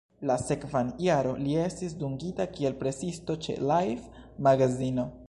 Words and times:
La 0.27 0.35
sekvan 0.43 0.87
jaron 1.07 1.43
li 1.47 1.53
estis 1.65 1.93
dungita 2.05 2.47
kiel 2.57 2.79
presisto 2.81 3.37
ĉe 3.47 3.59
"Life"-magazino. 3.73 5.07